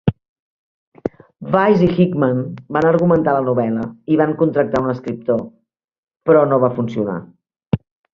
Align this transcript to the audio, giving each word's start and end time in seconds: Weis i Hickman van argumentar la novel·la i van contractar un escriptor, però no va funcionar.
Weis 1.55 1.83
i 1.87 1.89
Hickman 1.97 2.39
van 2.77 2.87
argumentar 2.91 3.35
la 3.35 3.43
novel·la 3.49 3.83
i 4.15 4.17
van 4.23 4.33
contractar 4.39 4.81
un 4.87 4.93
escriptor, 4.95 5.45
però 6.31 6.43
no 6.49 6.59
va 6.65 6.73
funcionar. 6.79 7.19